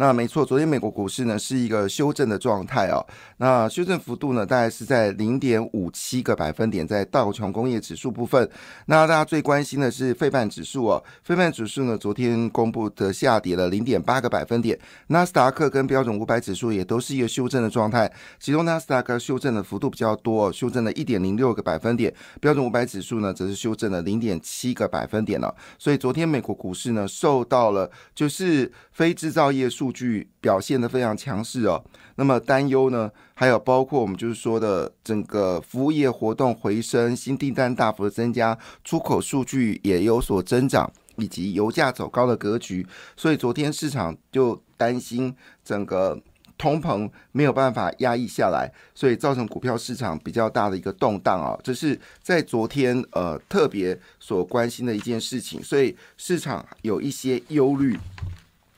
[0.00, 3.04] 那没错，昨天美国股市呢是一个修正的状态哦。
[3.38, 8.48] 那修正幅度呢大概是在零点五七个百分点，在道琼工业指数部分。
[8.86, 14.78] 那大家最关心的是费半指数哦，费半指数呢昨天公布的下跌了零点八个百分点。
[15.08, 25.52] 纳斯达克跟标准五百指数也都是一个修正的状态，其中纳斯达克修正的幅度比较多，修正了一点零六个百分点，标准五百指数呢则是修正了零点七个百分点了。
[25.76, 29.87] 所以昨天美国股市呢受到了就是非制造业数。
[29.88, 31.82] 数据表现的非常强势哦，
[32.16, 33.10] 那么担忧呢？
[33.32, 46.20] 还有包括我们就是说的整个服务业活动回升，新订单大幅的增加，出口数据也有所增长，以及油价走高的格局，所以昨天市场就担心整个
[46.58, 57.98] 通膨没有办法压抑下来，所以造成股票市场比较大的一个动荡啊，这是在昨天呃特别所关心的一件事情，所以市场有一些忧虑。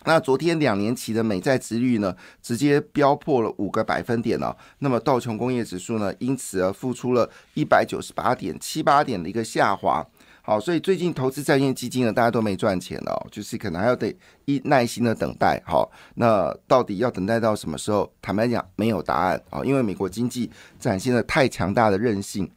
[0.04, 4.56] 那昨天两年期的美债值率呢，直接飙破了五个百分点了。
[4.78, 10.06] 那么道琼工业指数呢，因此而付出了一百九十八点七八点的一个下滑。
[10.42, 14.12] 好，所以最近投资债券基金呢，大家都没赚钱了，就是可能还要得
[14.46, 15.62] 一耐心的等待。
[15.66, 18.10] 好，那到底要等待到什么时候？
[18.22, 22.50] 坦白讲，没有答案啊，因为美国经济展现了太强大的韧性。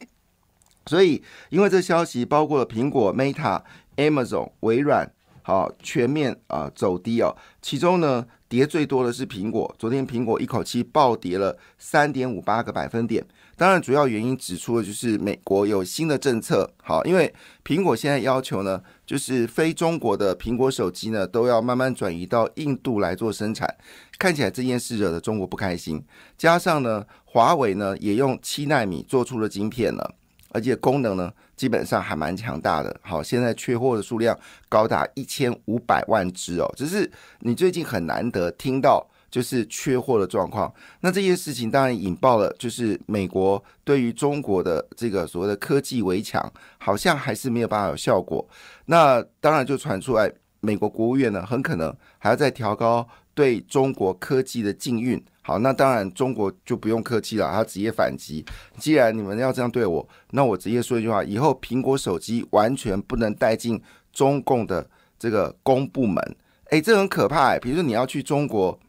[0.86, 3.62] 所以，因为这消息包括了苹果、Meta、
[3.98, 5.12] Amazon、微软。
[5.44, 7.36] 好，全面啊走低哦。
[7.62, 9.74] 其中呢，跌最多的是苹果。
[9.78, 13.24] 昨天苹果一口气暴跌了三点五八个百分点。
[13.56, 16.74] 当然，主要原因指出的就是美国有新的政策。
[16.82, 17.32] 好，因为
[17.64, 23.72] 苹果现在要求呢，就是非中国的苹果手机呢，都要慢慢转移到印度来做生产。
[24.18, 26.04] 看起来这件事惹得中国不开心。
[26.36, 30.16] 加上呢，华为呢也用七纳米做出了晶片了，
[30.54, 31.32] 而且功能呢。
[31.56, 34.38] 基本上还蛮强大的，好，现在缺货的数量
[34.68, 37.10] 高达一千五百万只哦，只是
[37.42, 40.74] 你最近很难得听到就是缺货的状况。
[41.02, 48.46] 那这件事情当然引爆了，就是美国对于中国的这个所谓的科技围墙，好像还是没有办法有效果。
[48.88, 55.24] 那当然就传出来，美国国务院呢很可能还要再调高对中国科技的禁运。
[55.42, 58.46] 好，那当然中国就不用客气了，他直接反击。
[58.78, 63.82] 既然你们要这样对我，那我直接说一句话：以后苹果手机完全不能带进
[64.14, 64.90] 中共的
[65.20, 66.38] 这个公部门。
[66.70, 67.58] 诶，这很可怕。
[67.60, 68.80] 比如说你要去中国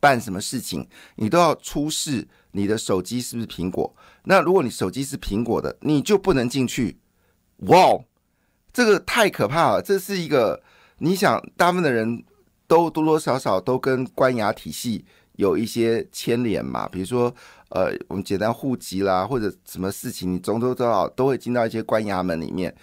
[0.00, 3.94] 办什么事情，你都要出示你的手机是不是苹果。
[4.24, 6.98] 那如果你手机是苹果的，你就不能进去。
[7.68, 7.96] 哇，
[8.72, 9.80] 这个太可怕了！
[9.80, 10.60] 这是一个
[10.98, 12.24] 你想，大部分的人
[12.72, 15.04] 都多多少少都跟官衙体系。
[15.36, 17.34] 有一些牵连嘛，比如说，
[17.68, 22.74] 呃，我们简单户籍啦，或者什么事情，你总都知道都会进到一些官衙门里面。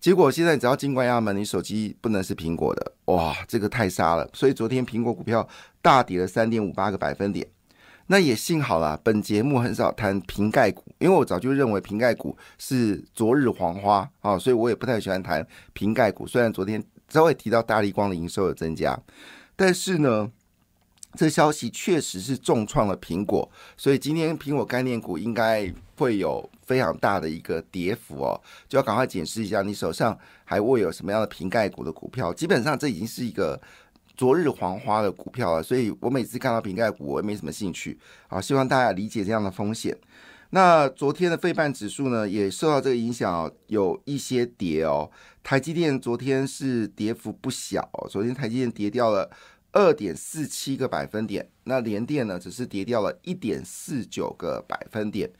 [0.00, 4.26] 结果现在只要进官衙门，你手机不能是苹果的，哇，这个太杀了。
[4.32, 5.46] 所以昨天苹果股票
[5.82, 7.46] 大跌了三点五八个百分点。
[8.06, 16.26] 那也幸好啦，本节目很少谈瓶盖股，因为我早就认为瓶盖股是昨日黄花啊，所以我也不太喜欢谈瓶盖股。
[16.26, 18.98] 虽然昨天稍微提到大力光的营收有增加，
[19.54, 20.30] 但是呢。
[21.18, 32.34] 这消息确实是重创了苹果，所以今天苹果概念股应该会有非常大的一个跌幅哦，就要赶快检视一下你手上还握有什么样的瓶盖股的股票。
[32.34, 33.58] 基本上这已经是一个
[34.14, 37.98] 昨日黄花的股票了，所以我每次看到瓶盖股，我也没什么兴趣。
[38.28, 39.96] 啊，希望大家理解这样的风险。
[40.50, 45.10] 那昨天的费半指数呢，也受到这个影响，有一些跌哦。
[45.46, 49.30] 台积电昨天是跌幅不小，昨天台积电跌掉了。
[49.70, 55.30] 二点四七个百分点，那联电呢，只是跌掉了一点四九个百分点。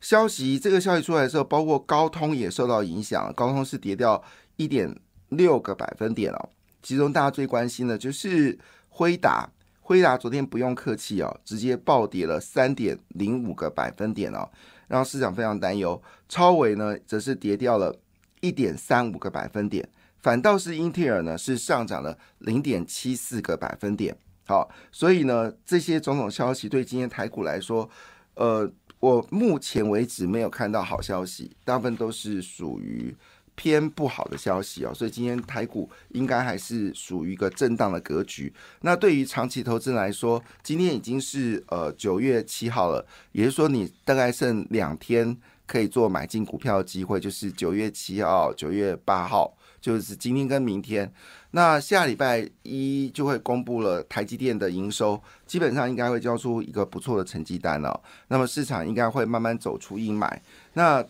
[0.00, 4.22] 消息这个消息出来的时候，包括高通也受到影响，高通是跌掉
[4.54, 4.94] 一点
[5.30, 6.48] 六个百分点哦。
[6.80, 8.56] 其中大家最关心的就是
[8.88, 9.50] 辉达，
[9.80, 14.48] 辉达昨天不用客气哦，直接暴跌了三点零五个百分点哦，
[14.86, 16.00] 让市场非常担忧。
[16.28, 17.98] 超伟呢，则是跌掉了
[18.40, 19.88] 一点三五个百分点。
[20.18, 24.14] 反倒是英特尔呢，是上涨了零点七四个百分点。
[24.44, 27.88] 好，所以呢，这些种种消息对今天台股来说，
[28.34, 33.16] 呃，我目前为止没有看到好消息，大部分都是属于
[33.54, 38.52] 偏不好的消息哦，所以今天台股应该还是属于一个震荡的格局。
[38.82, 45.36] 那对于长期投资人来说，今天已经是呃九月七号了，也就是说你大概剩两天
[45.70, 51.08] 可以做买进股票的机会，就是九月七号、九月八号，就是今天跟明天。
[51.52, 58.00] 那下礼拜一就会公布了台积电的营收，基本上应该会交出一个不错的成绩单了。
[58.26, 60.28] 那么市场应该会慢慢走出阴霾。
[60.72, 61.04] 那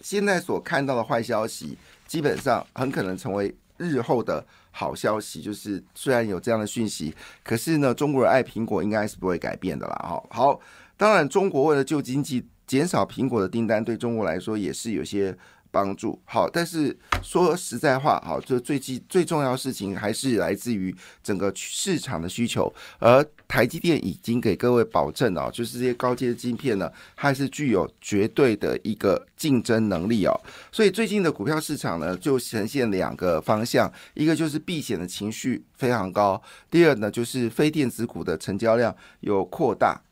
[0.00, 1.76] 现在所看到的坏消息，
[2.06, 5.42] 基本上很可能成为日后的好消息。
[5.42, 7.12] 就是虽然有这样的讯息，
[7.42, 9.96] 可是呢，中国人爱苹果应该是不会改变的啦。
[10.08, 10.60] 哈，好，
[10.96, 15.36] 当然中国为了救经济，减少苹果的订单，对中国来说也是有些。
[15.72, 22.74] 帮助好，但是说实在话，好，这最基最重要的事情还是来自于整个市场的需求。
[22.98, 30.34] 而台积电已经给各位保证哦，就是这些高阶的晶片呢，它是具有绝对的一个竞争能力哦。
[30.72, 40.02] 所以最近的股票市场呢，就呈现两个方向，一个就是避险的情绪非常高，第二呢就是非电子股的成交量有扩大。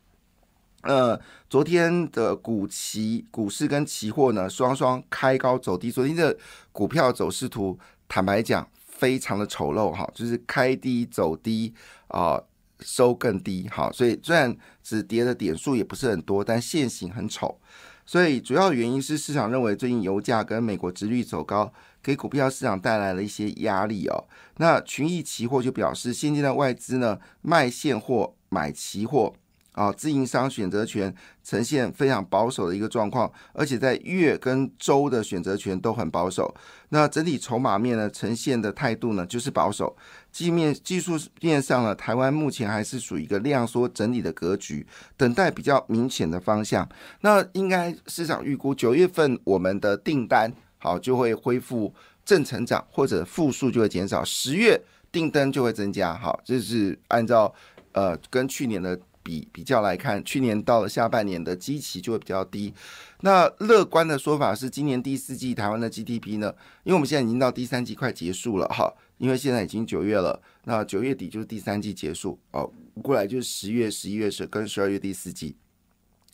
[0.83, 5.91] 呃，昨天的股期股市跟期货呢，双双开高走低。
[5.91, 6.37] 昨天的
[6.71, 7.77] 股票走势图，
[8.07, 11.73] 坦白讲，非常的丑陋哈，就是开低走低
[12.07, 12.41] 啊，
[12.79, 13.91] 收更低哈。
[13.91, 17.59] 所以虽然只跌的点数也不是很多，但线型很丑。
[18.05, 21.71] 所以主要原因是市场认为最近油价跟美国殖率走高，
[22.01, 24.25] 给股票市场带来了一些压力哦。
[24.57, 29.33] 那群益期货就表示，现阶段外资呢卖现货买期货。
[29.79, 36.53] 啊，自营商选择权呈现非常保守的一个状况，而且在月跟周的选择权都很保守。
[36.89, 39.95] 那整体筹码面呢，呈现的态度呢就是保守。
[40.33, 44.85] 技面技术面上呢，台湾目前还是属于一个量缩整理的格局，
[45.15, 46.85] 等待比较明显的方向。
[47.21, 51.93] 那应该市场预估九月份我们的订单好就会恢复
[52.25, 54.25] 正成长，或者负数就会减少。
[54.25, 57.53] 十月订单就会增加，好，这是按照
[57.93, 58.99] 呃跟去年的。
[59.29, 62.73] 比比较来看，去年到了下半年的基期就会比较低。
[63.21, 66.51] 那乐观的说法是，今年第四季台湾的 GDP 呢？
[66.83, 72.71] 因为我们现在已经到第三季快结束了哈，因为现在已经九月了，那九月底就是第三季结束哦，
[73.03, 75.55] 过来就是十月、十一月是跟十二月第四季。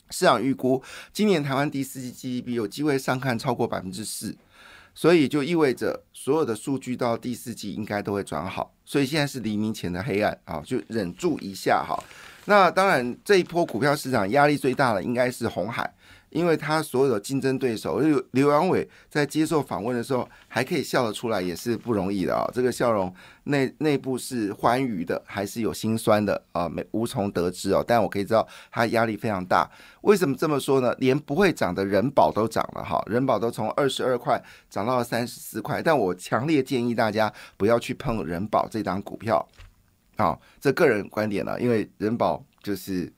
[0.08, 0.82] 市场预估
[1.12, 4.34] 今年台湾第四季 GDP 有机会上看超过百分之四，
[4.94, 8.72] 所以就意味着所有的数据到第四季应该都会转好。
[8.84, 12.00] 所以现在是黎明前的黑暗啊，就忍住一下哈。
[12.46, 15.92] 那当然，这一波股票市场压力最大的应该是红海，
[16.30, 22.48] 因为他所有的竞争对手刘刘阳伟在接受访问的时候还可以笑得出来，也是不容易的啊。
[22.54, 23.12] 这个笑容
[23.44, 26.68] 内内部是欢愉的，还是有心酸的啊？
[26.68, 27.84] 没无从得知哦。
[27.84, 29.68] 但我可以知道他压力非常大。
[30.02, 30.94] 为什么这么说呢？
[30.98, 34.40] 连不会涨的人保都涨了哈，人保都从二十二块
[34.70, 35.82] 涨到了三十四块。
[35.82, 39.44] 但我强烈建议大家不要去碰人保这张股票。
[40.16, 43.12] 好，这个人观点呢，因为人保就是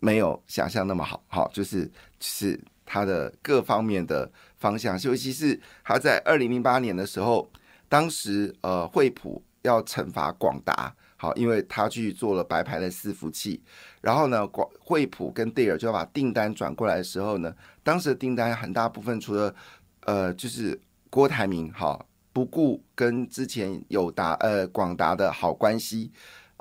[0.00, 1.90] 没有想象那么好，好，就是
[2.20, 7.50] 是它的各方面的方向，尤其是他在二零零八年的时候，
[7.88, 13.62] 当时呃惠普要惩罚广达，好，因为他去做了白牌的伺服器，
[14.00, 19.54] 然后呢，广惠普跟戴尔就要把订单转过来的时候呢，当时的订单很大部分除了
[20.02, 20.78] 呃就是
[21.10, 26.12] 郭台铭好不顾跟之前友达呃广达的好关系。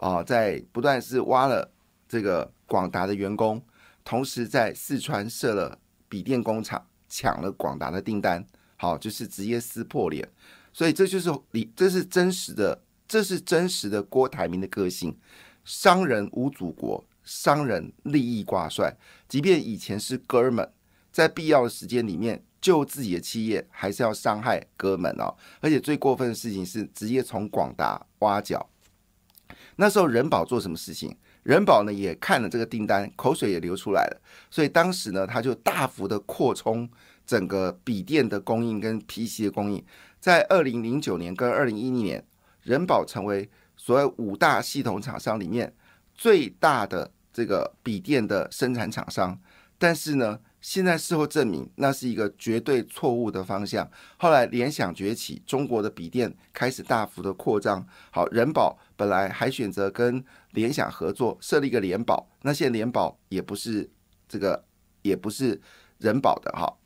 [0.03, 1.71] 啊，在不断是挖了
[2.09, 3.63] 这个广达的员工，
[4.03, 5.79] 同时在四川设了
[6.09, 8.45] 笔电工厂，抢了广达的订单，
[8.75, 10.27] 好，就是直接撕破脸。
[10.73, 15.17] 所以这就是你，这是真实的，这是真实的郭台铭的个性。
[15.63, 18.97] 商人无祖国，商人利益挂帅，
[19.29, 20.69] 即便以前是哥们，
[21.13, 25.33] 在必要的时间里面救自己的企业，还是要伤害哥们哦。
[25.61, 28.69] 而且最过分的事情是，直接从广达挖角。
[29.77, 31.15] 那时候人保做什么事情？
[31.43, 34.21] 人保呢也看了这个订单，口水也流出来了。
[34.49, 36.89] 所以当时呢，他就大幅的扩充
[37.25, 39.83] 整个笔电的供应跟 PC 的供应。
[40.19, 42.25] 在二零零九年跟二零一零年，
[42.61, 45.73] 人保成为所有五大系统厂商里面
[46.13, 49.37] 最大的这个笔电的生产厂商。
[49.77, 53.85] 但是呢，现在事后证明，那是一个绝对错误的方向。
[54.15, 57.85] 后来联想崛起，中国的笔电开始大幅的扩张。
[58.11, 63.89] 好，人保本来还选择跟联想合作，设立一个联保，那现在联保也不是
[64.29, 64.63] 这个，
[65.01, 65.61] 也不是
[65.97, 66.77] 人保的哈。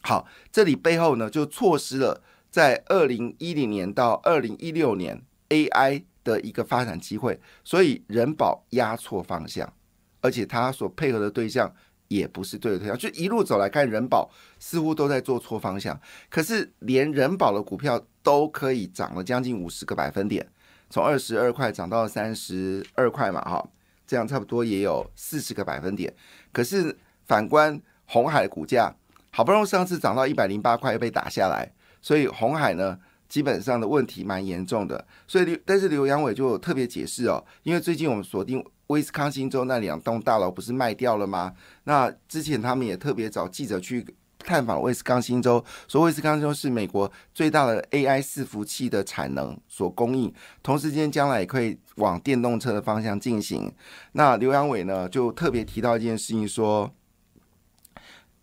[0.00, 9.70] 好，这里背后呢，就错失了在二零一零年到二零一六年 AI 的一个发展机会，所以人保压错方向，
[10.22, 11.70] 而且他所配合的对象。
[12.08, 16.00] 也不是对的推向，就一路走来看，人保似乎都在做错方向。
[16.28, 20.46] 可是连人保的股票都可以涨了将近五十个百分点，
[20.88, 23.68] 从二十二块涨到三十二块嘛，哈，
[24.06, 26.14] 这样差不多也有四十个百分点。
[26.52, 26.96] 可是
[27.26, 28.94] 反观红海的股价，
[29.30, 32.98] 好不容易上次涨到一百零八块又被打下来，所以红海呢
[33.28, 35.06] 基本上的问题蛮严重的。
[35.26, 38.64] 所以刘但是刘阳伟就特别解释哦，因为最近我们锁定。
[38.88, 41.52] 威斯康星州那两栋大楼不是卖掉了吗？
[41.84, 44.06] 那之前他们也特别找记者去
[44.38, 53.72] 探访威斯康星州，说威斯康星州是美国最大的 AI 伺服器的产能所供应，同时间将来也可以往电动车的方向进行。
[54.12, 56.94] 那刘阳伟呢就特别提到一件事情，说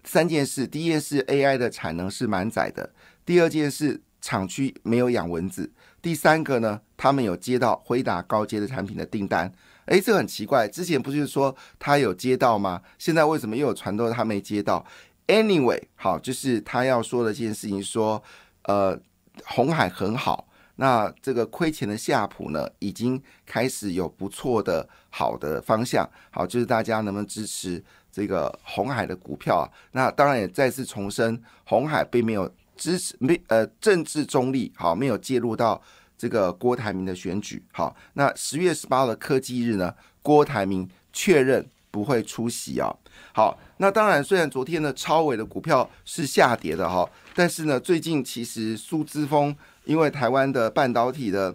[0.03, 2.89] 三件事：第一件事 AI 的产能是满载的；
[3.25, 5.69] 第二件事厂区没有养蚊子；
[6.01, 9.53] 第三个呢，他们有接到辉达高阶的产品的订单。
[9.85, 12.81] 哎，这很奇怪，之前不是说他有接到吗？
[12.97, 14.85] 现在为什么又有传说他没接到
[15.27, 18.21] ？Anyway，好，就是他要说的这件事情，说
[18.63, 18.97] 呃，
[19.45, 20.47] 红海很好，
[20.77, 29.67] 那这个亏钱的夏普呢，已经开始有不错的好的方向，好，就是大家能不能支持这个红海的股票啊？
[29.91, 35.81] 那当然也再次重申，红海并没有支持，没呃政治中立，好，没有介入到。
[36.23, 39.93] 这个郭台铭的选举，好，那十月十八的科技日呢？
[40.21, 42.89] 郭台铭确认不会出席啊。
[43.33, 49.53] 好，那当然，虽然昨天的超伟的股票是下跌的哈，但是呢，最近其实苏之峰
[49.83, 51.53] 因为台湾的半导体的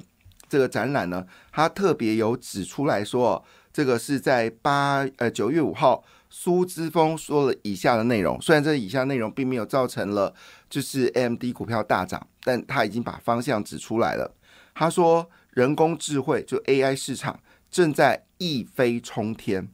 [0.51, 10.35] 这个展览呢，他特别有指出来说，这个是在八呃九月五号，苏之峰说了以下的内容，虽然这以下内容并没有造成了
[10.69, 14.35] 就是 AMD 股票大涨，但他已经把方向指出来了。
[14.79, 19.69] 他说：“人工智慧就 AI 市场正在一飞冲天，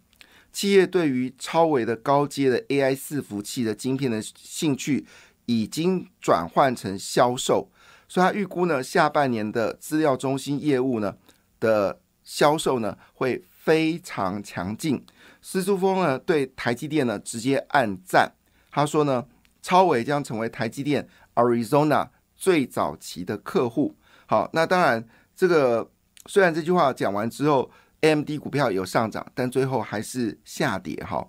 [0.50, 5.04] 企业对于超维的高阶的 AI 伺服器的晶片的兴趣
[5.44, 7.68] 已经转换成销售，
[8.08, 11.14] 所以他预估呢，下半年的资料中心业务呢
[11.60, 15.04] 的销售呢会非常强劲。”
[15.42, 18.32] 施书峰呢对台积电呢直接暗赞，
[18.70, 19.26] 他说呢，
[19.60, 23.94] 超维将成为台积电 Arizona 最早期的客户。
[24.34, 25.04] 好，那当然，
[25.36, 25.88] 这个
[26.26, 31.24] 虽然这句话讲完之后，AMD 股票有上涨，但最后还是下跌哈。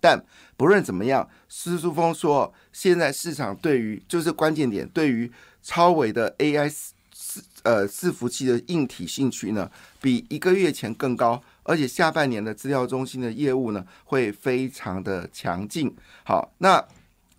[0.00, 0.20] 但
[0.56, 5.30] 不论怎么样，施书峰说，现在市场对于就是关键点，对于
[5.62, 6.68] 超维的 AI
[7.14, 15.94] 四呃伺服器的硬体兴趣呢，比一个月前更高，而且下半年的资料中心的业务呢，会非常的强劲。
[16.24, 16.84] 好，那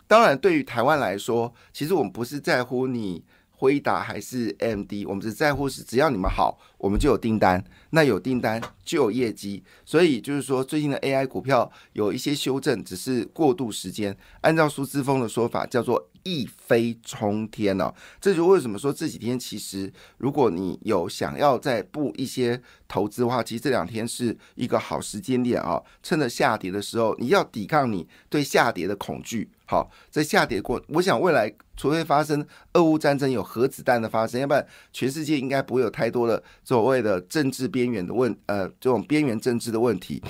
[0.08, 3.26] 当然对于台湾来说，其实我们不是在乎你。
[3.60, 14.16] 回答还是 M D，我们只在乎是只要你们好，我们就有订单，那有订单就有业绩，所以就是说最近的 AI 股票有一些修正，只是过渡时间。
[14.42, 17.94] 按照苏之峰的说法，叫做一飞冲天哦。
[18.20, 29.50] 这就为什么说这几天其实如果你有想要再布一些投资的话，其实这两天是一个好时间点啊，趁着下跌的时候，你要抵抗你对下跌的恐惧。
[29.66, 40.22] 好，在下跌过，我想未来除非发生俄乌战争有核子弹的发生，要不然全世界应该不会有太多的所谓的政治边缘的问，呃，这种边缘政治的问题。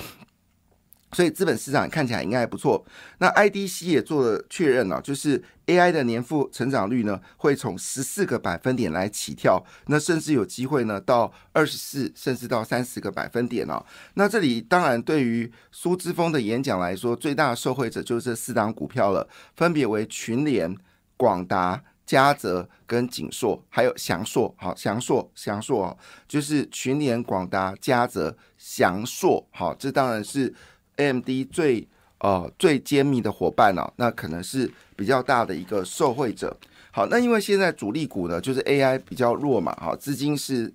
[1.12, 2.84] 所以资本市场看起来应该还不错。
[3.18, 13.82] 那 IDC 也做了确认了，就是 AI 的年复成长率呢，会从十四个百分点来起跳，那甚至有机会呢到二十四，甚至到三十个百分点哦。
[14.14, 20.76] 那这里当然对于苏之峰的演讲来说，最大的受惠者就是这四档股票了，分别为群联、
[21.16, 24.54] 广达、嘉泽跟景硕，还有祥硕。
[24.58, 25.98] 好，祥硕，祥硕哦，
[26.28, 29.46] 就是群联、广达、嘉泽、祥硕。
[29.52, 30.54] 好，这当然是。
[30.98, 31.88] AMD 最
[32.18, 36.56] 呃最坚密的伙伴呢，那可能是比较大的一个受惠者。
[36.92, 40.72] 好，那因为现在主力股呢，就是 AI 比较弱嘛，哈，资金是。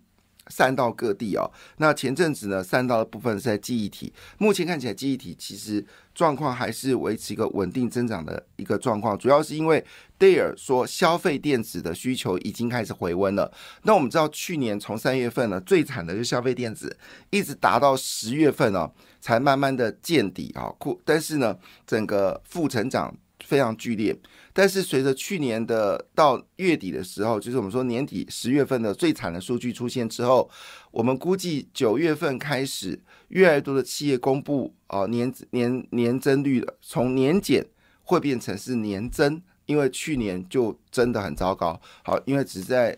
[0.49, 4.11] 散到各地哦，那前阵子呢，散到的部分是在记忆体。
[4.37, 9.81] 目前看起来，记忆体其实状况还是维持一个稳定增长的一个状况，主要是因为
[10.17, 13.49] 戴尔说消费电子的需求已经开始回温了。
[13.83, 16.93] 那我们知道，去年从三月份呢，最惨的就是消费电子，
[17.29, 18.91] 一直达到十月份哦，
[19.23, 23.15] 才慢慢的见底啊，库，但是呢，整个负成长。
[23.45, 24.17] 非常剧烈，
[24.53, 30.49] 但是随着去年的到月底的时候，就是我们说年底十月份的最惨的数据出现之后，
[30.91, 37.65] 我们估计九月份开始，越来越多的企业公布啊年年年增率了，从年减
[38.03, 41.77] 会变成是年增，因为去年就真的很糟糕。
[42.05, 42.97] 好，因为只在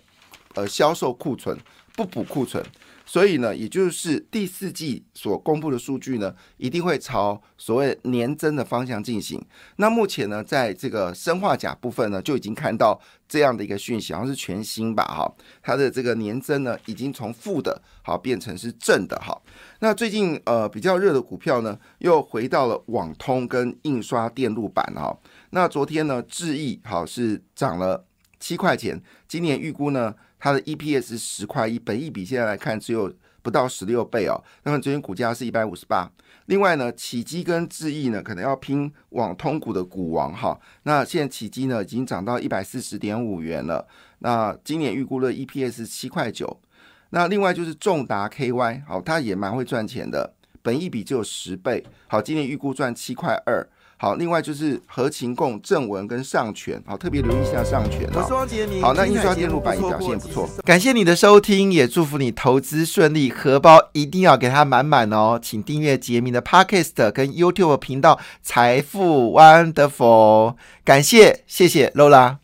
[0.53, 1.58] 呃销售库存
[1.96, 2.63] 不补库存。
[3.05, 9.43] 所以呢，也就是第四季所公布的数据呢，一定会朝所谓年增的方向进行。
[9.77, 15.31] 那目前呢，在这个生化钾部分呢，就已经看到这样的一个讯息，好像是全新吧，哈，
[15.62, 19.39] 它的这个年增呢，已经从负的，好变成是正的，哈。
[19.79, 25.15] 那最近呃比较热的股票呢，又回到了网通跟印刷电路板，哈。
[25.51, 28.05] 那昨天呢，智毅好是涨了
[28.45, 30.13] 七块钱，今年预估呢？
[30.37, 33.11] 它的 EPS 十块一，本益比现在来看只有
[33.41, 34.39] 不到十六倍哦。
[34.61, 36.07] 那么昨天股价是一百五十八。
[36.45, 40.59] 另外呢，启基跟智毅呢，可能要拼网通股的股王哈。
[40.83, 43.87] 那现在启基呢，已经涨到一百四十点五元了。
[44.19, 46.61] 那今年预估的 EPS 七块九。
[47.09, 51.83] 那另外就是重达 KY，好，它也蛮会赚钱的，本益比只有十倍。
[52.05, 53.67] 好，今年预估赚七块二。
[54.05, 58.07] 好，另外就是和情共、正文跟上权，好，特别留意一下上权。
[58.13, 58.79] 我是汪杰明。
[58.79, 60.47] 好，那印刷电路板也表现不错。
[60.63, 65.39] 感谢你的收听，也祝福你投资顺利，荷包一定要给它满满哦。
[65.41, 70.53] 请订阅杰明的 Podcast 跟 YouTube 频道财富 Wonderful。
[70.83, 72.35] 感谢，谢谢 Lola。